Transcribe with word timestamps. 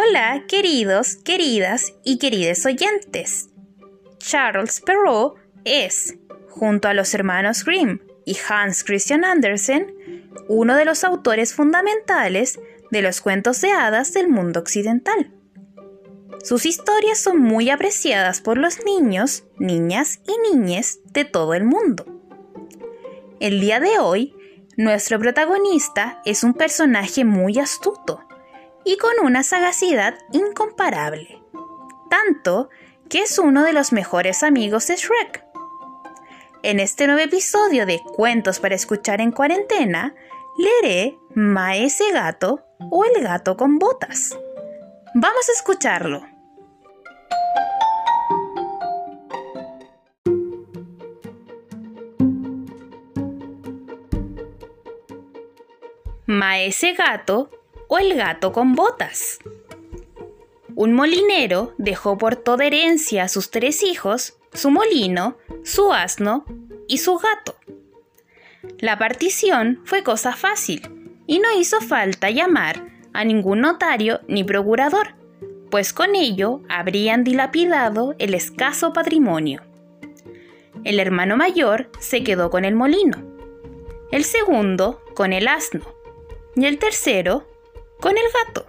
Hola, 0.00 0.44
queridos, 0.46 1.16
queridas 1.16 1.92
y 2.04 2.18
querides 2.18 2.64
oyentes. 2.64 3.48
Charles 4.18 4.80
Perrault 4.80 5.38
es, 5.64 6.16
junto 6.50 6.86
a 6.86 6.94
los 6.94 7.12
hermanos 7.14 7.64
Grimm 7.64 7.98
y 8.24 8.36
Hans 8.48 8.84
Christian 8.84 9.24
Andersen, 9.24 10.28
uno 10.46 10.76
de 10.76 10.84
los 10.84 11.02
autores 11.02 11.52
fundamentales 11.52 12.60
de 12.92 13.02
los 13.02 13.20
cuentos 13.20 13.60
de 13.60 13.72
hadas 13.72 14.12
del 14.12 14.28
mundo 14.28 14.60
occidental. 14.60 15.32
Sus 16.44 16.64
historias 16.64 17.18
son 17.18 17.40
muy 17.40 17.68
apreciadas 17.68 18.40
por 18.40 18.56
los 18.56 18.84
niños, 18.84 19.46
niñas 19.58 20.20
y 20.28 20.54
niñes 20.54 21.00
de 21.06 21.24
todo 21.24 21.54
el 21.54 21.64
mundo. 21.64 22.06
El 23.40 23.60
día 23.60 23.80
de 23.80 23.98
hoy, 23.98 24.36
nuestro 24.76 25.18
protagonista 25.18 26.22
es 26.24 26.44
un 26.44 26.54
personaje 26.54 27.24
muy 27.24 27.58
astuto 27.58 28.27
y 28.84 28.96
con 28.96 29.12
una 29.22 29.42
sagacidad 29.42 30.18
incomparable, 30.32 31.42
tanto 32.10 32.70
que 33.08 33.20
es 33.22 33.38
uno 33.38 33.64
de 33.64 33.72
los 33.72 33.92
mejores 33.92 34.42
amigos 34.42 34.86
de 34.86 34.96
Shrek. 34.96 35.44
En 36.62 36.80
este 36.80 37.06
nuevo 37.06 37.22
episodio 37.22 37.86
de 37.86 38.00
Cuentos 38.00 38.60
para 38.60 38.74
escuchar 38.74 39.20
en 39.20 39.32
cuarentena, 39.32 40.14
leeré 40.58 41.18
Maese 41.34 42.10
Gato 42.12 42.64
o 42.90 43.04
el 43.04 43.22
gato 43.22 43.56
con 43.56 43.78
botas. 43.78 44.36
Vamos 45.14 45.48
a 45.48 45.52
escucharlo. 45.52 46.26
Maese 56.26 56.92
Gato 56.92 57.50
o 57.88 57.98
el 57.98 58.14
gato 58.14 58.52
con 58.52 58.74
botas. 58.74 59.38
Un 60.74 60.92
molinero 60.92 61.74
dejó 61.78 62.18
por 62.18 62.36
toda 62.36 62.64
herencia 62.64 63.24
a 63.24 63.28
sus 63.28 63.50
tres 63.50 63.82
hijos, 63.82 64.38
su 64.52 64.70
molino, 64.70 65.36
su 65.64 65.92
asno 65.92 66.44
y 66.86 66.98
su 66.98 67.18
gato. 67.18 67.56
La 68.78 68.98
partición 68.98 69.80
fue 69.84 70.04
cosa 70.04 70.34
fácil 70.34 71.16
y 71.26 71.40
no 71.40 71.48
hizo 71.58 71.80
falta 71.80 72.30
llamar 72.30 72.86
a 73.12 73.24
ningún 73.24 73.60
notario 73.60 74.20
ni 74.28 74.44
procurador, 74.44 75.14
pues 75.70 75.92
con 75.92 76.14
ello 76.14 76.62
habrían 76.68 77.24
dilapidado 77.24 78.14
el 78.18 78.34
escaso 78.34 78.92
patrimonio. 78.92 79.62
El 80.84 81.00
hermano 81.00 81.36
mayor 81.36 81.90
se 81.98 82.22
quedó 82.22 82.50
con 82.50 82.64
el 82.64 82.76
molino, 82.76 83.18
el 84.12 84.24
segundo 84.24 85.02
con 85.14 85.32
el 85.32 85.48
asno 85.48 85.82
y 86.54 86.66
el 86.66 86.78
tercero 86.78 87.46
con 88.00 88.16
el 88.16 88.24
gato. 88.44 88.66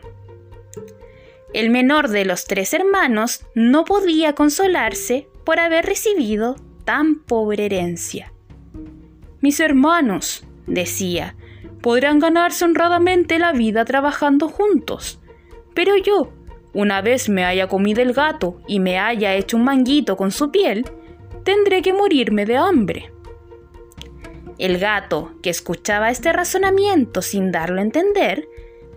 El 1.54 1.70
menor 1.70 2.10
de 2.10 2.26
los 2.26 2.46
tres 2.46 2.74
hermanos 2.74 3.46
no 3.56 3.86
podía 3.86 4.34
consolarse 4.34 5.28
por 5.44 5.60
haber 5.60 5.86
recibido 5.86 6.56
tan 6.86 7.16
pobre 7.16 7.66
herencia. 7.66 8.34
Mis 9.42 9.60
hermanos, 9.60 10.44
decía, 10.68 11.36
podrán 11.82 12.20
ganarse 12.20 12.66
honradamente 12.66 13.40
la 13.40 13.52
vida 13.52 13.86
trabajando 13.86 14.48
juntos, 14.48 15.20
pero 15.74 15.96
yo, 15.98 16.34
una 16.74 17.02
vez 17.02 17.30
me 17.30 17.46
haya 17.46 17.68
comido 17.68 18.02
el 18.02 18.14
gato 18.14 18.62
y 18.68 18.80
me 18.80 19.00
haya 19.00 19.34
hecho 19.34 19.58
un 19.58 19.64
manguito 19.64 20.18
con 20.18 20.32
su 20.32 20.52
piel, 20.52 20.86
tendré 21.44 21.82
que 21.82 21.94
morirme 21.94 22.46
de 22.46 22.58
hambre. 22.58 23.12
El 24.60 24.78
gato, 24.78 25.32
que 25.42 25.50
escuchaba 25.50 26.12
este 26.12 26.34
razonamiento 26.34 27.22
sin 27.22 27.52
darlo 27.52 27.80
a 27.80 27.84
entender, 27.84 28.48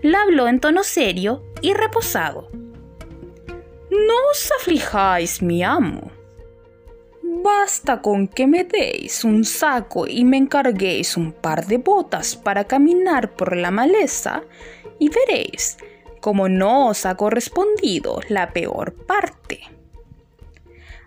le 0.03 0.17
habló 0.17 0.49
en 0.49 0.61
tono 0.61 0.83
serio 0.83 1.43
y 1.61 1.73
reposado. 1.73 2.49
No 3.91 4.15
os 4.31 4.53
aflijáis, 4.61 5.43
mi 5.43 5.63
amo. 5.63 6.11
Basta 7.23 8.03
con 8.03 8.29
que 8.29 8.47
me 8.47 8.65
deis 8.65 9.25
un 9.25 9.45
saco 9.45 10.07
y 10.07 10.25
me 10.25 10.37
encarguéis 10.37 11.17
un 11.17 11.33
par 11.33 11.67
de 11.67 11.79
botas 11.79 12.37
para 12.37 12.65
caminar 12.65 13.35
por 13.35 13.57
la 13.57 13.71
maleza 13.71 14.43
y 14.99 15.09
veréis 15.09 15.77
cómo 16.21 16.49
no 16.49 16.89
os 16.89 17.05
ha 17.07 17.17
correspondido 17.17 18.21
la 18.29 18.53
peor 18.53 18.95
parte. 18.95 19.61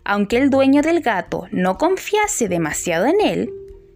Aunque 0.04 0.38
el 0.38 0.50
dueño 0.50 0.82
del 0.82 1.02
gato 1.02 1.48
no 1.52 1.78
confiase 1.78 2.48
demasiado 2.48 3.06
en 3.08 3.22
él, 3.22 3.54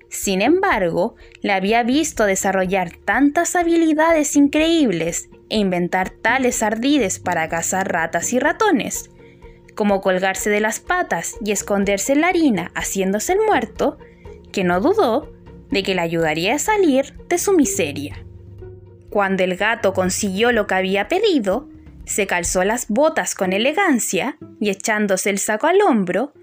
sin 0.09 0.41
embargo, 0.41 1.15
le 1.41 1.53
había 1.53 1.83
visto 1.83 2.25
desarrollar 2.25 2.91
tantas 3.05 3.55
habilidades 3.55 4.35
increíbles 4.35 5.29
e 5.49 5.57
inventar 5.57 6.09
tales 6.09 6.63
ardides 6.63 7.19
para 7.19 7.47
cazar 7.47 7.91
ratas 7.91 8.33
y 8.33 8.39
ratones, 8.39 9.11
como 9.75 10.01
colgarse 10.01 10.49
de 10.49 10.59
las 10.59 10.79
patas 10.79 11.35
y 11.45 11.51
esconderse 11.51 12.13
en 12.13 12.21
la 12.21 12.29
harina 12.29 12.71
haciéndose 12.75 13.33
el 13.33 13.39
muerto, 13.45 13.97
que 14.51 14.63
no 14.63 14.81
dudó 14.81 15.31
de 15.69 15.83
que 15.83 15.93
le 15.93 16.01
ayudaría 16.01 16.55
a 16.55 16.59
salir 16.59 17.15
de 17.27 17.37
su 17.37 17.53
miseria. 17.53 18.25
Cuando 19.09 19.43
el 19.43 19.55
gato 19.55 19.93
consiguió 19.93 20.51
lo 20.51 20.67
que 20.67 20.75
había 20.75 21.07
pedido, 21.07 21.69
se 22.05 22.25
calzó 22.25 22.63
las 22.63 22.87
botas 22.87 23.35
con 23.35 23.53
elegancia 23.53 24.37
y 24.59 24.69
echándose 24.71 25.29
el 25.29 25.37
saco 25.37 25.67
al 25.67 25.81
hombro, 25.81 26.33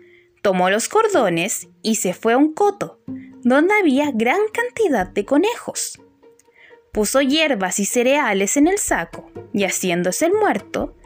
tomó 0.42 0.70
los 0.70 0.88
cordones 0.88 1.68
y 1.82 1.96
se 1.96 2.14
fue 2.14 2.34
a 2.34 2.38
un 2.38 2.54
coto, 2.54 3.00
donde 3.46 3.74
había 3.74 4.10
gran 4.10 4.40
cantidad 4.52 5.06
de 5.06 5.24
conejos. 5.24 6.00
Puso 6.90 7.20
hierbas 7.20 7.78
y 7.78 7.84
cereales 7.84 8.56
en 8.56 8.66
el 8.66 8.78
saco 8.78 9.30
y 9.52 9.62
haciéndose 9.62 10.26
el 10.26 10.32
muerto, 10.32 10.96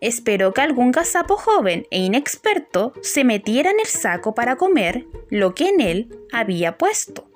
esperó 0.00 0.54
que 0.54 0.60
algún 0.60 0.92
gazapo 0.92 1.36
joven 1.36 1.88
e 1.90 1.98
inexperto 1.98 2.92
se 3.02 3.24
metiera 3.24 3.72
en 3.72 3.80
el 3.80 3.86
saco 3.86 4.32
para 4.32 4.54
comer 4.54 5.06
lo 5.28 5.56
que 5.56 5.70
en 5.70 5.80
él 5.80 6.20
había 6.32 6.78
puesto. 6.78 7.28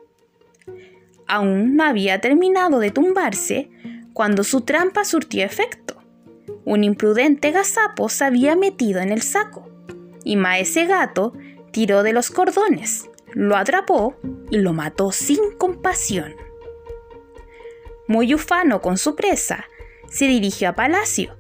Aún 1.27 1.75
no 1.75 1.83
había 1.83 2.21
terminado 2.21 2.79
de 2.79 2.93
tumbarse 2.93 3.69
cuando 4.13 4.45
su 4.45 4.61
trampa 4.61 5.05
surtió 5.05 5.45
efecto. 5.45 5.97
Un 6.65 6.85
imprudente 6.85 7.51
gazapo 7.51 8.09
se 8.09 8.27
había 8.27 8.55
metido 8.55 9.01
en 9.01 9.11
el 9.11 9.23
saco 9.23 9.69
y 10.23 10.37
Maese 10.37 10.87
Gato 10.87 11.33
tiró 11.73 12.05
de 12.05 12.13
los 12.13 12.31
cordones 12.31 13.09
lo 13.35 13.57
atrapó 13.57 14.15
y 14.53 14.59
lo 14.59 14.75
mató 14.75 15.13
sin 15.13 15.53
compasión. 15.57 16.37
Muy 18.07 18.35
ufano 18.35 18.83
con 18.83 18.99
su 18.99 19.17
presa, 19.17 19.65
se 20.11 20.27
dirigió 20.27 20.69
a 20.69 20.75
palacio 20.75 21.35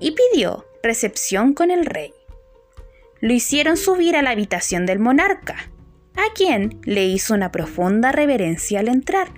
y 0.00 0.16
pidió 0.16 0.66
recepción 0.82 1.54
con 1.54 1.70
el 1.70 1.86
rey. 1.86 2.12
Lo 3.20 3.32
hicieron 3.32 3.76
subir 3.76 4.16
a 4.16 4.22
la 4.22 4.30
habitación 4.30 4.84
del 4.84 4.98
monarca, 4.98 5.70
a 6.16 6.34
quien 6.34 6.80
le 6.84 7.04
hizo 7.04 7.34
una 7.34 7.52
profunda 7.52 8.10
reverencia 8.10 8.80
al 8.80 8.88
entrar, 8.88 9.28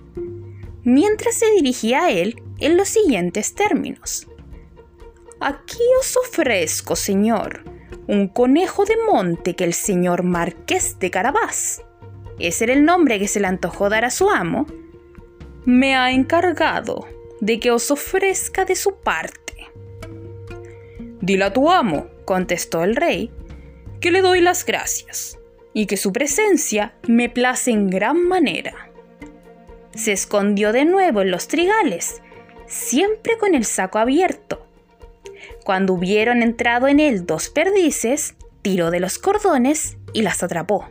mientras 0.82 1.34
se 1.34 1.50
dirigía 1.50 2.04
a 2.04 2.10
él 2.10 2.42
en 2.60 2.78
los 2.78 2.88
siguientes 2.88 3.54
términos. 3.54 4.26
Aquí 5.38 5.82
os 6.00 6.16
ofrezco, 6.16 6.96
señor, 6.96 7.62
un 8.06 8.28
conejo 8.28 8.86
de 8.86 8.96
monte 8.96 9.54
que 9.54 9.64
el 9.64 9.74
señor 9.74 10.22
marqués 10.22 10.98
de 10.98 11.10
Carabás 11.10 11.82
ese 12.46 12.64
era 12.64 12.72
el 12.72 12.84
nombre 12.84 13.18
que 13.18 13.28
se 13.28 13.40
le 13.40 13.46
antojó 13.46 13.88
dar 13.88 14.04
a 14.04 14.10
su 14.10 14.30
amo, 14.30 14.66
me 15.64 15.96
ha 15.96 16.12
encargado 16.12 17.06
de 17.40 17.60
que 17.60 17.70
os 17.70 17.90
ofrezca 17.90 18.64
de 18.64 18.76
su 18.76 18.96
parte. 18.96 19.68
Dile 21.20 21.44
a 21.44 21.52
tu 21.52 21.70
amo, 21.70 22.08
contestó 22.24 22.84
el 22.84 22.96
rey, 22.96 23.30
que 24.00 24.10
le 24.10 24.22
doy 24.22 24.40
las 24.40 24.64
gracias 24.64 25.38
y 25.74 25.86
que 25.86 25.96
su 25.96 26.12
presencia 26.12 26.94
me 27.06 27.28
place 27.28 27.70
en 27.70 27.90
gran 27.90 28.26
manera. 28.26 28.90
Se 29.94 30.12
escondió 30.12 30.72
de 30.72 30.84
nuevo 30.84 31.22
en 31.22 31.30
los 31.30 31.48
trigales, 31.48 32.22
siempre 32.66 33.36
con 33.36 33.54
el 33.54 33.64
saco 33.64 33.98
abierto. 33.98 34.64
Cuando 35.64 35.94
hubieron 35.94 36.42
entrado 36.42 36.86
en 36.86 37.00
él 37.00 37.26
dos 37.26 37.48
perdices, 37.48 38.36
tiró 38.62 38.90
de 38.90 39.00
los 39.00 39.18
cordones 39.18 39.98
y 40.12 40.22
las 40.22 40.42
atrapó 40.42 40.88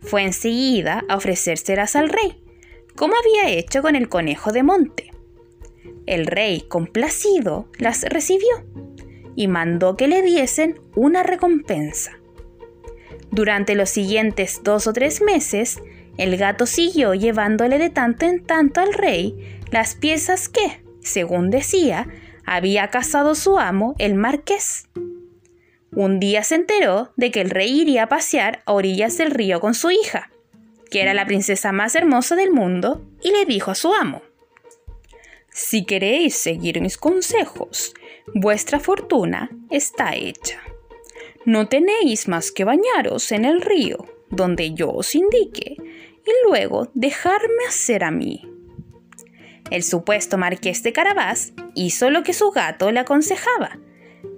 fue 0.00 0.22
enseguida 0.22 1.04
a 1.08 1.16
ofrecérselas 1.16 1.96
al 1.96 2.08
rey, 2.08 2.42
como 2.96 3.14
había 3.16 3.50
hecho 3.56 3.82
con 3.82 3.96
el 3.96 4.08
conejo 4.08 4.52
de 4.52 4.62
monte. 4.62 5.10
El 6.06 6.26
rey, 6.26 6.62
complacido, 6.62 7.68
las 7.78 8.02
recibió 8.02 8.48
y 9.36 9.48
mandó 9.48 9.96
que 9.96 10.08
le 10.08 10.22
diesen 10.22 10.80
una 10.94 11.22
recompensa. 11.22 12.18
Durante 13.30 13.74
los 13.74 13.90
siguientes 13.90 14.62
dos 14.64 14.86
o 14.86 14.92
tres 14.92 15.22
meses, 15.22 15.80
el 16.16 16.36
gato 16.36 16.66
siguió 16.66 17.14
llevándole 17.14 17.78
de 17.78 17.90
tanto 17.90 18.26
en 18.26 18.44
tanto 18.44 18.80
al 18.80 18.92
rey 18.92 19.58
las 19.70 19.94
piezas 19.94 20.48
que, 20.48 20.82
según 21.00 21.50
decía, 21.50 22.08
había 22.44 22.88
cazado 22.88 23.34
su 23.34 23.58
amo 23.58 23.94
el 23.98 24.14
marqués. 24.14 24.88
Un 25.92 26.20
día 26.20 26.44
se 26.44 26.54
enteró 26.54 27.12
de 27.16 27.30
que 27.30 27.40
el 27.40 27.50
rey 27.50 27.80
iría 27.80 28.04
a 28.04 28.08
pasear 28.08 28.62
a 28.64 28.72
orillas 28.72 29.18
del 29.18 29.32
río 29.32 29.60
con 29.60 29.74
su 29.74 29.90
hija, 29.90 30.30
que 30.90 31.02
era 31.02 31.14
la 31.14 31.26
princesa 31.26 31.72
más 31.72 31.94
hermosa 31.94 32.36
del 32.36 32.52
mundo, 32.52 33.02
y 33.22 33.32
le 33.32 33.44
dijo 33.44 33.70
a 33.70 33.74
su 33.74 33.92
amo, 33.92 34.22
Si 35.50 35.84
queréis 35.84 36.36
seguir 36.36 36.80
mis 36.80 36.96
consejos, 36.96 37.94
vuestra 38.34 38.78
fortuna 38.78 39.50
está 39.68 40.14
hecha. 40.14 40.60
No 41.44 41.68
tenéis 41.68 42.28
más 42.28 42.52
que 42.52 42.64
bañaros 42.64 43.32
en 43.32 43.44
el 43.44 43.60
río, 43.60 44.06
donde 44.28 44.72
yo 44.74 44.90
os 44.90 45.14
indique, 45.16 45.76
y 45.78 46.48
luego 46.48 46.90
dejarme 46.94 47.64
hacer 47.68 48.04
a 48.04 48.12
mí. 48.12 48.48
El 49.70 49.82
supuesto 49.82 50.38
marqués 50.38 50.82
de 50.82 50.92
Carabás 50.92 51.52
hizo 51.74 52.10
lo 52.10 52.22
que 52.22 52.32
su 52.32 52.50
gato 52.50 52.92
le 52.92 53.00
aconsejaba, 53.00 53.78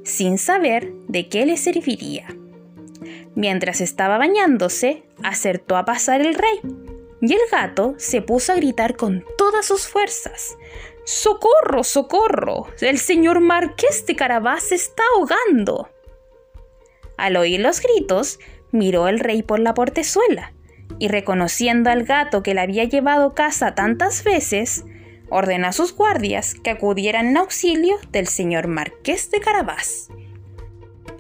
sin 0.05 0.39
saber 0.39 0.93
de 1.09 1.29
qué 1.29 1.47
le 1.47 1.57
serviría. 1.57 2.27
Mientras 3.35 3.81
estaba 3.81 4.19
bañándose, 4.19 5.05
acertó 5.23 5.77
a 5.77 5.85
pasar 5.85 6.21
el 6.21 6.35
rey, 6.35 6.61
y 7.21 7.33
el 7.33 7.41
gato 7.51 7.95
se 7.99 8.21
puso 8.21 8.53
a 8.53 8.57
gritar 8.57 8.97
con 8.97 9.25
todas 9.39 9.65
sus 9.65 9.87
fuerzas. 9.87 10.57
¡Socorro, 11.05 11.83
socorro! 11.85 12.67
El 12.81 12.99
señor 12.99 13.41
marqués 13.41 14.07
de 14.07 14.17
Carabás 14.17 14.65
se 14.65 14.75
está 14.75 15.03
ahogando. 15.15 15.89
Al 17.17 17.37
oír 17.37 17.61
los 17.61 17.81
gritos, 17.81 18.39
miró 18.71 19.09
el 19.09 19.21
rey 19.21 19.43
por 19.43 19.61
la 19.61 19.75
portezuela, 19.75 20.53
y 20.99 21.09
reconociendo 21.09 21.91
al 21.91 22.05
gato 22.05 22.43
que 22.43 22.55
le 22.55 22.61
había 22.61 22.85
llevado 22.85 23.35
casa 23.35 23.75
tantas 23.75 24.25
veces, 24.25 24.85
ordenó 25.33 25.69
a 25.69 25.73
sus 25.73 25.95
guardias 25.95 26.55
que 26.55 26.71
acudieran 26.71 27.29
en 27.29 27.39
auxilio 27.39 27.97
del 28.11 28.29
señor 28.29 28.69
marqués 28.69 29.31
de 29.31 29.41
Carabás. 29.41 30.09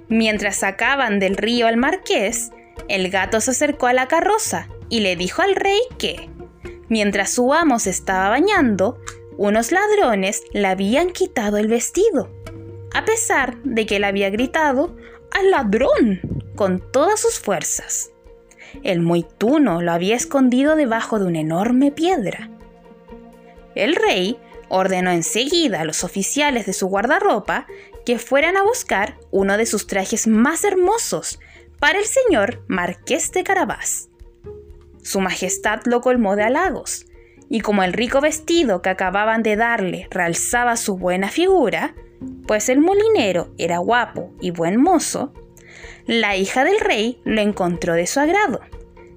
Mientras 0.08 0.56
sacaban 0.56 1.18
del 1.18 1.36
río 1.36 1.66
al 1.66 1.78
marqués, 1.78 2.50
el 2.88 3.10
gato 3.10 3.40
se 3.40 3.52
acercó 3.52 3.86
a 3.86 3.94
la 3.94 4.08
carroza 4.08 4.68
y 4.90 5.00
le 5.00 5.16
dijo 5.16 5.40
al 5.40 5.56
rey 5.56 5.80
que, 5.98 6.28
mientras 6.88 7.30
su 7.30 7.54
amo 7.54 7.78
se 7.78 7.88
estaba 7.88 8.28
bañando, 8.28 9.00
unos 9.38 9.72
ladrones 9.72 10.42
le 10.52 10.68
habían 10.68 11.10
quitado 11.10 11.56
el 11.56 11.68
vestido, 11.68 12.30
a 12.92 13.06
pesar 13.06 13.56
de 13.62 13.86
que 13.86 13.96
él 13.96 14.04
había 14.04 14.28
gritado 14.28 14.94
¡Al 15.30 15.50
ladrón! 15.50 16.20
con 16.54 16.82
todas 16.92 17.18
sus 17.18 17.40
fuerzas. 17.40 18.10
El 18.82 19.00
muy 19.00 19.24
tuno 19.38 19.80
lo 19.80 19.92
había 19.92 20.16
escondido 20.16 20.76
debajo 20.76 21.18
de 21.18 21.24
una 21.24 21.40
enorme 21.40 21.90
piedra. 21.90 22.50
El 23.74 23.96
rey 23.96 24.38
ordenó 24.68 25.10
enseguida 25.10 25.80
a 25.80 25.84
los 25.84 26.04
oficiales 26.04 26.66
de 26.66 26.72
su 26.72 26.86
guardarropa 26.86 27.66
que 28.04 28.18
fueran 28.18 28.56
a 28.56 28.62
buscar 28.62 29.18
uno 29.30 29.56
de 29.56 29.66
sus 29.66 29.86
trajes 29.86 30.26
más 30.26 30.64
hermosos 30.64 31.38
para 31.78 31.98
el 31.98 32.04
señor 32.04 32.64
Marqués 32.68 33.32
de 33.32 33.44
Carabás. 33.44 34.08
Su 35.02 35.20
Majestad 35.20 35.80
lo 35.84 36.00
colmó 36.00 36.36
de 36.36 36.44
halagos, 36.44 37.06
y 37.48 37.60
como 37.60 37.82
el 37.82 37.92
rico 37.92 38.20
vestido 38.20 38.82
que 38.82 38.88
acababan 38.88 39.42
de 39.42 39.56
darle 39.56 40.08
realzaba 40.10 40.76
su 40.76 40.96
buena 40.96 41.28
figura, 41.28 41.94
pues 42.46 42.68
el 42.68 42.80
molinero 42.80 43.52
era 43.58 43.78
guapo 43.78 44.32
y 44.40 44.52
buen 44.52 44.80
mozo, 44.80 45.34
la 46.06 46.36
hija 46.36 46.64
del 46.64 46.80
rey 46.80 47.20
lo 47.24 47.40
encontró 47.40 47.94
de 47.94 48.06
su 48.06 48.20
agrado, 48.20 48.60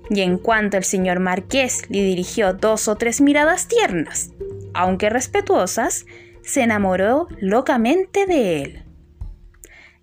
y 0.10 0.22
en 0.22 0.38
cuanto 0.38 0.78
el 0.78 0.84
señor 0.84 1.20
marqués 1.20 1.84
le 1.90 2.04
dirigió 2.04 2.54
dos 2.54 2.88
o 2.88 2.96
tres 2.96 3.22
miradas 3.22 3.68
tiernas, 3.68 4.32
aunque 4.76 5.10
respetuosas, 5.10 6.06
se 6.44 6.62
enamoró 6.62 7.28
locamente 7.40 8.26
de 8.26 8.62
él. 8.62 8.84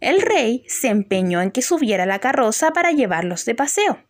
El 0.00 0.20
rey 0.20 0.64
se 0.66 0.88
empeñó 0.88 1.40
en 1.40 1.52
que 1.52 1.62
subiera 1.62 2.06
la 2.06 2.18
carroza 2.18 2.72
para 2.72 2.90
llevarlos 2.90 3.44
de 3.44 3.54
paseo. 3.54 4.00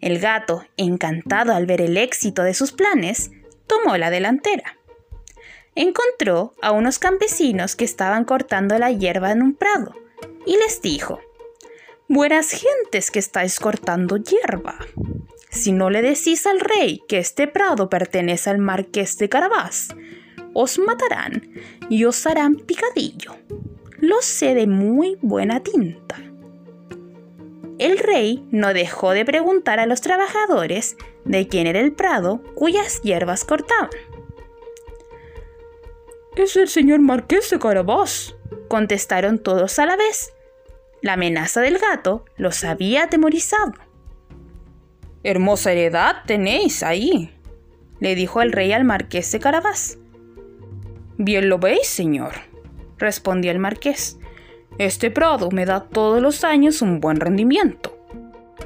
El 0.00 0.18
gato, 0.18 0.64
encantado 0.76 1.52
al 1.52 1.66
ver 1.66 1.82
el 1.82 1.96
éxito 1.96 2.42
de 2.42 2.54
sus 2.54 2.72
planes, 2.72 3.30
tomó 3.66 3.96
la 3.98 4.10
delantera. 4.10 4.78
Encontró 5.74 6.54
a 6.62 6.70
unos 6.70 6.98
campesinos 6.98 7.76
que 7.76 7.84
estaban 7.84 8.24
cortando 8.24 8.78
la 8.78 8.92
hierba 8.92 9.32
en 9.32 9.42
un 9.42 9.54
prado 9.54 9.94
y 10.46 10.56
les 10.56 10.80
dijo, 10.80 11.20
Buenas 12.08 12.50
gentes 12.50 13.10
que 13.10 13.18
estáis 13.18 13.58
cortando 13.58 14.18
hierba. 14.18 14.78
Si 15.54 15.70
no 15.70 15.88
le 15.88 16.02
decís 16.02 16.46
al 16.46 16.58
rey 16.58 17.00
que 17.08 17.18
este 17.18 17.46
prado 17.46 17.88
pertenece 17.88 18.50
al 18.50 18.58
marqués 18.58 19.16
de 19.18 19.28
Carabás, 19.28 19.88
os 20.52 20.80
matarán 20.80 21.48
y 21.88 22.04
os 22.04 22.26
harán 22.26 22.56
picadillo. 22.56 23.36
Lo 23.98 24.20
sé 24.20 24.54
de 24.54 24.66
muy 24.66 25.16
buena 25.22 25.62
tinta. 25.62 26.16
El 27.78 27.98
rey 27.98 28.46
no 28.50 28.74
dejó 28.74 29.12
de 29.12 29.24
preguntar 29.24 29.78
a 29.78 29.86
los 29.86 30.00
trabajadores 30.00 30.96
de 31.24 31.46
quién 31.46 31.68
era 31.68 31.80
el 31.80 31.92
prado 31.92 32.42
cuyas 32.54 33.00
hierbas 33.02 33.44
cortaban. 33.44 33.90
Es 36.36 36.56
el 36.56 36.68
señor 36.68 36.98
marqués 36.98 37.48
de 37.50 37.60
Carabás, 37.60 38.34
contestaron 38.68 39.38
todos 39.38 39.78
a 39.78 39.86
la 39.86 39.96
vez. 39.96 40.32
La 41.00 41.12
amenaza 41.12 41.60
del 41.60 41.78
gato 41.78 42.24
los 42.36 42.64
había 42.64 43.04
atemorizado. 43.04 43.72
Hermosa 45.26 45.72
heredad 45.72 46.16
tenéis 46.26 46.82
ahí, 46.82 47.30
le 47.98 48.14
dijo 48.14 48.42
el 48.42 48.52
rey 48.52 48.72
al 48.72 48.84
marqués 48.84 49.32
de 49.32 49.40
Carabás. 49.40 49.98
Bien 51.16 51.48
lo 51.48 51.58
veis, 51.58 51.86
señor, 51.86 52.34
respondió 52.98 53.50
el 53.50 53.58
marqués. 53.58 54.18
Este 54.76 55.10
prado 55.10 55.50
me 55.50 55.64
da 55.64 55.84
todos 55.84 56.20
los 56.20 56.44
años 56.44 56.82
un 56.82 57.00
buen 57.00 57.20
rendimiento. 57.20 57.96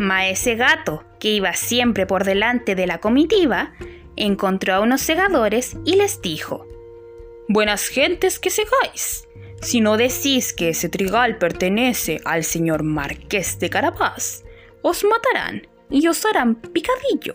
Maese 0.00 0.56
gato, 0.56 1.04
que 1.20 1.30
iba 1.30 1.52
siempre 1.52 2.06
por 2.06 2.24
delante 2.24 2.74
de 2.74 2.88
la 2.88 2.98
comitiva, 2.98 3.72
encontró 4.16 4.74
a 4.74 4.80
unos 4.80 5.00
segadores 5.00 5.76
y 5.84 5.94
les 5.94 6.20
dijo, 6.20 6.66
Buenas 7.48 7.86
gentes 7.86 8.40
que 8.40 8.50
segáis. 8.50 9.28
Si 9.62 9.80
no 9.80 9.96
decís 9.96 10.52
que 10.52 10.70
ese 10.70 10.88
trigal 10.88 11.38
pertenece 11.38 12.20
al 12.24 12.42
señor 12.42 12.82
marqués 12.82 13.60
de 13.60 13.70
Carabás, 13.70 14.44
os 14.82 15.04
matarán 15.04 15.62
y 15.90 16.06
os 16.06 16.24
harán 16.24 16.56
picadillo. 16.56 17.34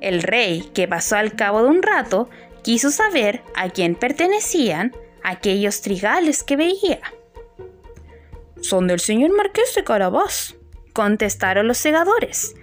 El 0.00 0.22
rey, 0.22 0.70
que 0.74 0.88
pasó 0.88 1.16
al 1.16 1.34
cabo 1.34 1.62
de 1.62 1.70
un 1.70 1.82
rato, 1.82 2.28
quiso 2.62 2.90
saber 2.90 3.42
a 3.54 3.70
quién 3.70 3.94
pertenecían 3.94 4.94
aquellos 5.22 5.80
trigales 5.80 6.42
que 6.42 6.56
veía. 6.56 7.00
Son 8.60 8.86
del 8.86 9.00
señor 9.00 9.36
marqués 9.36 9.74
de 9.74 9.84
Carabás, 9.84 10.56
contestaron 10.92 11.68
los 11.68 11.78
segadores. 11.78 12.54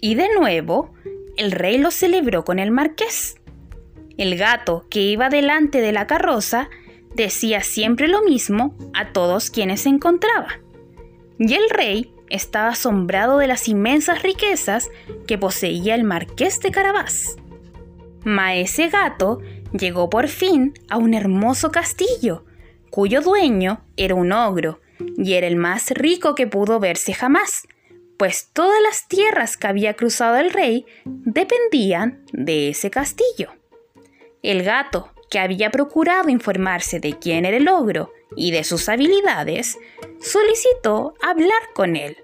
Y 0.00 0.14
de 0.14 0.28
nuevo, 0.34 0.92
el 1.36 1.50
rey 1.50 1.78
lo 1.78 1.90
celebró 1.90 2.44
con 2.44 2.58
el 2.58 2.70
marqués. 2.70 3.36
El 4.16 4.36
gato 4.36 4.86
que 4.90 5.00
iba 5.00 5.28
delante 5.28 5.80
de 5.80 5.92
la 5.92 6.06
carroza 6.06 6.68
decía 7.14 7.62
siempre 7.62 8.06
lo 8.06 8.22
mismo 8.22 8.76
a 8.92 9.12
todos 9.12 9.50
quienes 9.50 9.82
se 9.82 9.88
encontraba. 9.88 10.60
Y 11.38 11.54
el 11.54 11.68
rey 11.70 12.13
estaba 12.34 12.70
asombrado 12.70 13.38
de 13.38 13.46
las 13.46 13.68
inmensas 13.68 14.22
riquezas 14.22 14.90
que 15.26 15.38
poseía 15.38 15.94
el 15.94 16.04
marqués 16.04 16.60
de 16.60 16.72
Carabás. 16.72 17.36
Maese 18.24 18.88
gato 18.88 19.40
llegó 19.72 20.10
por 20.10 20.28
fin 20.28 20.74
a 20.88 20.96
un 20.96 21.14
hermoso 21.14 21.70
castillo, 21.70 22.44
cuyo 22.90 23.20
dueño 23.20 23.84
era 23.96 24.14
un 24.14 24.32
ogro, 24.32 24.80
y 25.16 25.34
era 25.34 25.46
el 25.46 25.56
más 25.56 25.90
rico 25.90 26.34
que 26.34 26.46
pudo 26.46 26.80
verse 26.80 27.14
jamás, 27.14 27.68
pues 28.18 28.50
todas 28.52 28.80
las 28.82 29.06
tierras 29.06 29.56
que 29.56 29.66
había 29.66 29.94
cruzado 29.94 30.36
el 30.36 30.50
rey 30.50 30.86
dependían 31.04 32.24
de 32.32 32.70
ese 32.70 32.90
castillo. 32.90 33.52
El 34.42 34.62
gato, 34.62 35.10
que 35.30 35.38
había 35.38 35.70
procurado 35.70 36.28
informarse 36.30 37.00
de 37.00 37.18
quién 37.18 37.44
era 37.44 37.56
el 37.56 37.68
ogro 37.68 38.12
y 38.36 38.50
de 38.50 38.64
sus 38.64 38.88
habilidades, 38.88 39.78
solicitó 40.20 41.14
hablar 41.22 41.62
con 41.74 41.96
él 41.96 42.23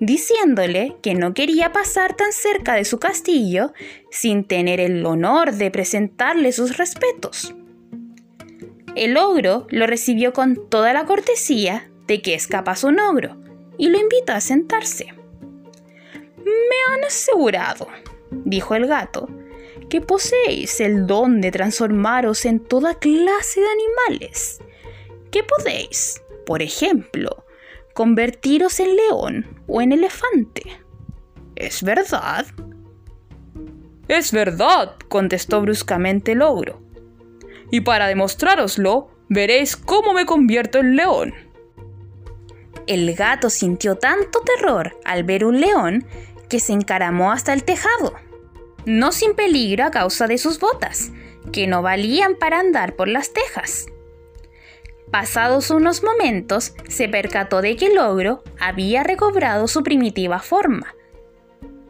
diciéndole 0.00 0.96
que 1.02 1.14
no 1.14 1.34
quería 1.34 1.72
pasar 1.72 2.16
tan 2.16 2.32
cerca 2.32 2.74
de 2.74 2.84
su 2.84 2.98
castillo 2.98 3.72
sin 4.10 4.44
tener 4.44 4.80
el 4.80 5.04
honor 5.04 5.52
de 5.52 5.70
presentarle 5.70 6.52
sus 6.52 6.78
respetos. 6.78 7.54
El 8.96 9.16
ogro 9.18 9.66
lo 9.70 9.86
recibió 9.86 10.32
con 10.32 10.68
toda 10.68 10.92
la 10.92 11.04
cortesía 11.04 11.90
de 12.06 12.22
que 12.22 12.34
es 12.34 12.48
capaz 12.48 12.82
un 12.82 12.98
ogro 12.98 13.36
y 13.78 13.88
lo 13.88 13.98
invitó 13.98 14.32
a 14.32 14.40
sentarse. 14.40 15.14
Me 16.44 16.94
han 16.94 17.04
asegurado, 17.04 17.86
dijo 18.30 18.74
el 18.74 18.86
gato, 18.86 19.28
que 19.90 20.00
poseéis 20.00 20.80
el 20.80 21.06
don 21.06 21.40
de 21.40 21.50
transformaros 21.50 22.46
en 22.46 22.60
toda 22.60 22.94
clase 22.94 23.60
de 23.60 23.66
animales, 23.68 24.60
que 25.30 25.42
podéis, 25.42 26.22
por 26.46 26.62
ejemplo, 26.62 27.44
convertiros 28.00 28.80
en 28.80 28.96
león 28.96 29.62
o 29.66 29.82
en 29.82 29.92
elefante. 29.92 30.62
¿Es 31.54 31.82
verdad? 31.82 32.46
Es 34.08 34.32
verdad, 34.32 34.96
contestó 35.10 35.60
bruscamente 35.60 36.32
el 36.32 36.40
ogro. 36.40 36.80
Y 37.70 37.82
para 37.82 38.06
demostrároslo, 38.06 39.10
veréis 39.28 39.76
cómo 39.76 40.14
me 40.14 40.24
convierto 40.24 40.78
en 40.78 40.96
león. 40.96 41.34
El 42.86 43.14
gato 43.14 43.50
sintió 43.50 43.96
tanto 43.96 44.40
terror 44.40 44.98
al 45.04 45.24
ver 45.24 45.44
un 45.44 45.60
león 45.60 46.06
que 46.48 46.58
se 46.58 46.72
encaramó 46.72 47.32
hasta 47.32 47.52
el 47.52 47.64
tejado, 47.64 48.14
no 48.86 49.12
sin 49.12 49.34
peligro 49.34 49.84
a 49.84 49.90
causa 49.90 50.26
de 50.26 50.38
sus 50.38 50.58
botas, 50.58 51.12
que 51.52 51.66
no 51.66 51.82
valían 51.82 52.36
para 52.36 52.60
andar 52.60 52.96
por 52.96 53.08
las 53.08 53.34
tejas. 53.34 53.88
Pasados 55.10 55.70
unos 55.70 56.04
momentos, 56.04 56.72
se 56.88 57.08
percató 57.08 57.62
de 57.62 57.76
que 57.76 57.86
el 57.86 57.98
ogro 57.98 58.44
había 58.60 59.02
recobrado 59.02 59.66
su 59.66 59.82
primitiva 59.82 60.38
forma, 60.38 60.94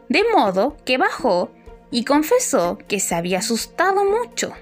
de 0.09 0.23
modo 0.35 0.75
que 0.85 0.97
bajó 0.97 1.51
y 1.91 2.03
confesó 2.03 2.79
que 2.87 2.99
se 2.99 3.13
había 3.13 3.39
asustado 3.39 4.03
mucho. 4.05 4.53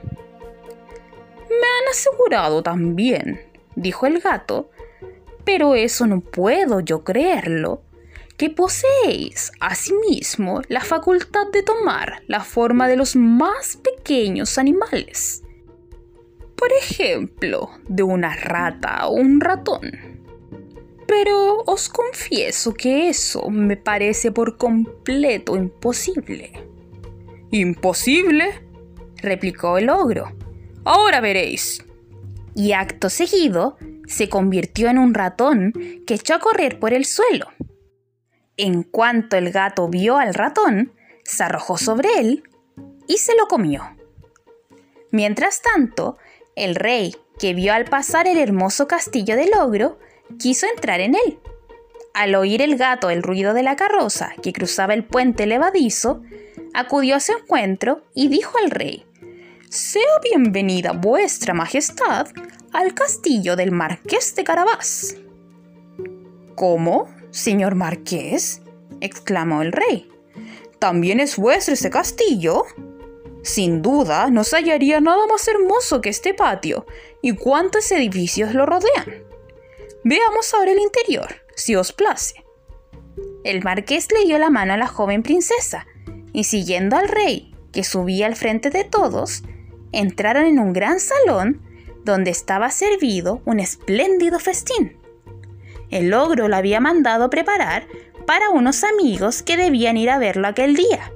Me 1.50 1.56
han 1.56 1.88
asegurado 1.90 2.62
también, 2.62 3.42
dijo 3.76 4.06
el 4.06 4.20
gato, 4.20 4.70
pero 5.46 5.76
eso 5.76 6.06
no 6.06 6.20
puedo 6.20 6.82
yo 6.82 7.06
creerlo, 7.06 7.82
que 8.36 8.50
poseéis 8.50 9.54
asimismo 9.62 10.62
la 10.68 10.82
facultad 10.82 11.48
de 11.48 11.64
tomar 11.64 12.24
la 12.28 12.42
forma 12.42 12.90
de 12.90 12.98
los 12.98 13.16
más 13.16 13.78
pequeños 13.78 14.58
animales. 14.58 15.44
Por 16.60 16.74
ejemplo, 16.74 17.70
de 17.88 18.04
una 18.04 18.36
rata 18.36 19.08
o 19.08 19.14
un 19.14 19.40
ratón. 19.40 19.82
Pero 21.08 21.64
os 21.66 21.88
confieso 21.88 22.74
que 22.74 23.08
eso 23.08 23.50
me 23.50 23.78
parece 23.78 24.34
por 24.34 24.58
completo 24.58 25.56
imposible. 25.56 26.68
¿Imposible? 27.52 28.68
replicó 29.22 29.78
el 29.78 29.90
ogro. 29.90 30.36
Ahora 30.84 31.22
veréis. 31.22 31.86
Y 32.56 32.74
acto 32.74 33.10
seguido 33.10 33.78
se 34.06 34.28
convirtió 34.28 34.90
en 34.90 34.98
un 34.98 35.14
ratón 35.14 35.72
que 36.06 36.16
echó 36.16 36.36
a 36.36 36.40
correr 36.40 36.78
por 36.78 36.94
el 36.94 37.06
suelo. 37.06 37.48
En 38.58 38.84
cuanto 38.84 39.38
el 39.38 39.52
gato 39.52 39.88
vio 39.88 40.18
al 40.18 40.34
ratón, 40.34 40.92
se 41.24 41.42
arrojó 41.42 41.78
sobre 41.78 42.10
él 42.20 42.44
y 43.08 43.18
se 43.18 43.34
lo 43.38 43.48
comió. 43.48 43.96
Mientras 45.12 45.62
tanto, 45.62 46.18
el 46.60 46.76
rey, 46.76 47.16
que 47.40 47.54
vio 47.54 47.74
al 47.74 47.86
pasar 47.86 48.28
el 48.28 48.38
hermoso 48.38 48.88
castillo 48.88 49.36
del 49.36 49.52
ogro, 49.60 49.98
quiso 50.38 50.68
entrar 50.68 51.00
en 51.00 51.16
él. 51.16 51.40
Al 52.14 52.36
oír 52.36 52.62
el 52.62 52.76
gato 52.76 53.10
el 53.10 53.24
ruido 53.24 53.54
de 53.54 53.64
la 53.64 53.76
carroza 53.76 54.34
que 54.42 54.54
cruzaba 54.54 54.94
el 54.94 55.06
puente 55.06 55.46
levadizo, 55.46 56.22
acudió 56.74 57.16
a 57.16 57.20
su 57.20 57.32
encuentro 57.34 58.04
y 58.14 58.28
dijo 58.28 58.58
al 58.64 58.72
rey, 58.72 59.06
Sea 59.70 60.20
bienvenida 60.24 60.92
vuestra 60.92 61.54
majestad 61.54 62.28
al 62.74 62.94
castillo 62.94 63.56
del 63.56 63.72
marqués 63.72 64.36
de 64.36 64.44
Carabás. 64.44 65.16
¿Cómo? 66.56 67.08
Señor 67.32 67.76
marqués, 67.76 68.62
exclamó 69.02 69.62
el 69.62 69.72
rey. 69.72 70.10
¿También 70.80 71.20
es 71.20 71.38
vuestro 71.38 71.74
ese 71.74 71.90
castillo? 71.90 72.66
Sin 73.50 73.82
duda, 73.82 74.30
no 74.30 74.44
se 74.44 74.58
hallaría 74.58 75.02
nada 75.02 75.26
más 75.26 75.48
hermoso 75.48 76.02
que 76.02 76.10
este 76.10 76.36
patio 76.36 76.86
y 77.20 77.36
cuántos 77.36 77.92
edificios 77.92 78.54
lo 78.54 78.68
rodean. 78.68 79.24
Veamos 80.04 80.54
ahora 80.54 80.72
el 80.72 80.78
interior, 80.78 81.34
si 81.56 81.76
os 81.76 81.92
place. 81.92 82.46
El 83.44 83.64
marqués 83.64 84.12
le 84.12 84.24
dio 84.26 84.38
la 84.38 84.52
mano 84.52 84.74
a 84.74 84.78
la 84.78 84.86
joven 84.86 85.24
princesa 85.24 85.88
y 86.32 86.44
siguiendo 86.44 86.96
al 86.96 87.08
rey, 87.08 87.56
que 87.74 87.84
subía 87.84 88.28
al 88.28 88.36
frente 88.36 88.70
de 88.70 88.84
todos, 88.84 89.42
entraron 89.92 90.46
en 90.46 90.60
un 90.60 90.72
gran 90.72 91.00
salón 91.00 91.64
donde 92.04 92.30
estaba 92.30 92.70
servido 92.70 93.42
un 93.46 93.60
espléndido 93.60 94.38
festín. 94.38 94.96
El 95.90 96.14
ogro 96.14 96.50
lo 96.50 96.56
había 96.56 96.82
mandado 96.82 97.32
preparar 97.32 97.88
para 98.28 98.52
unos 98.52 98.84
amigos 98.84 99.42
que 99.42 99.58
debían 99.58 99.98
ir 99.98 100.12
a 100.12 100.20
verlo 100.20 100.48
aquel 100.48 100.76
día, 100.76 101.12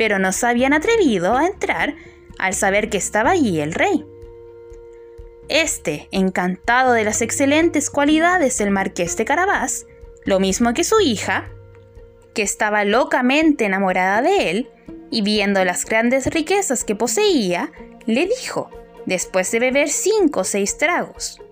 pero 0.00 0.18
no 0.18 0.32
se 0.32 0.46
habían 0.46 0.72
atrevido 0.72 1.36
a 1.36 1.46
entrar 1.46 1.94
al 2.38 2.54
saber 2.54 2.88
que 2.88 2.96
estaba 2.96 3.32
allí 3.32 3.60
el 3.60 3.74
rey. 3.74 4.06
Este, 5.50 6.08
encantado 6.10 6.94
de 6.94 7.04
las 7.04 7.20
excelentes 7.20 7.90
cualidades 7.90 8.56
del 8.56 8.70
marqués 8.70 9.18
de 9.18 9.26
Carabás, 9.26 9.84
lo 10.24 10.40
mismo 10.40 10.72
que 10.72 10.84
su 10.84 11.00
hija, 11.00 11.50
que 12.32 12.40
estaba 12.40 12.84
locamente 12.84 13.66
enamorada 13.66 14.22
de 14.22 14.48
él, 14.48 14.70
y 15.10 15.20
viendo 15.20 15.62
las 15.66 15.84
grandes 15.84 16.28
riquezas 16.28 16.82
que 16.82 16.96
poseía, 16.96 17.70
le 18.06 18.26
dijo, 18.26 18.70
después 19.04 19.50
de 19.50 19.60
beber 19.60 19.90
cinco 19.90 20.40
o 20.40 20.44
seis 20.44 20.78
tragos, 20.78 21.42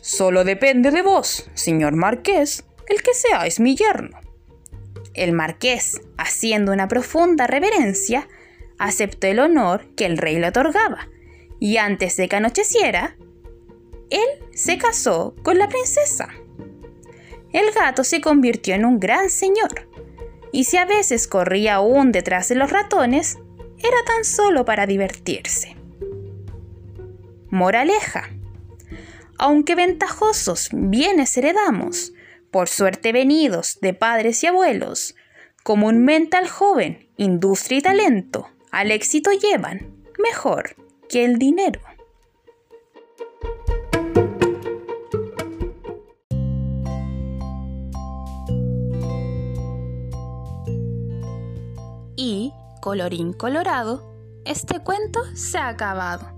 Solo 0.00 0.44
depende 0.44 0.92
de 0.92 1.02
vos, 1.02 1.50
señor 1.52 1.94
marqués, 1.94 2.64
el 2.88 3.02
que 3.02 3.12
seáis 3.12 3.60
mi 3.60 3.76
yerno. 3.76 4.25
El 5.16 5.32
marqués, 5.32 6.00
haciendo 6.16 6.72
una 6.72 6.86
profunda 6.86 7.48
reverencia, 7.48 8.28
aceptó 8.78 9.26
el 9.26 9.40
honor 9.40 9.86
que 9.96 10.06
el 10.06 10.18
rey 10.18 10.38
le 10.38 10.48
otorgaba, 10.48 11.08
y 11.58 11.78
antes 11.78 12.16
de 12.16 12.28
que 12.28 12.36
anocheciera, 12.36 13.16
él 14.10 14.28
se 14.54 14.78
casó 14.78 15.34
con 15.42 15.58
la 15.58 15.68
princesa. 15.68 16.28
El 17.52 17.72
gato 17.72 18.04
se 18.04 18.20
convirtió 18.20 18.74
en 18.74 18.84
un 18.84 19.00
gran 19.00 19.30
señor, 19.30 19.88
y 20.52 20.64
si 20.64 20.76
a 20.76 20.84
veces 20.84 21.26
corría 21.26 21.76
aún 21.76 22.12
detrás 22.12 22.48
de 22.48 22.54
los 22.54 22.70
ratones, 22.70 23.38
era 23.78 24.04
tan 24.06 24.24
solo 24.24 24.64
para 24.64 24.86
divertirse. 24.86 25.76
Moraleja 27.48 28.30
aunque 29.38 29.74
ventajosos 29.74 30.68
bienes 30.72 31.36
heredamos, 31.36 32.12
por 32.56 32.70
suerte 32.70 33.12
venidos 33.12 33.76
de 33.82 33.92
padres 33.92 34.42
y 34.42 34.46
abuelos, 34.46 35.14
comúnmente 35.62 36.38
al 36.38 36.48
joven, 36.48 37.10
industria 37.18 37.80
y 37.80 37.82
talento, 37.82 38.48
al 38.70 38.92
éxito 38.92 39.30
llevan 39.30 39.94
mejor 40.18 40.74
que 41.06 41.26
el 41.26 41.36
dinero. 41.36 41.82
Y, 52.16 52.54
colorín 52.80 53.34
colorado, 53.34 54.16
este 54.46 54.80
cuento 54.80 55.20
se 55.34 55.58
ha 55.58 55.68
acabado. 55.68 56.32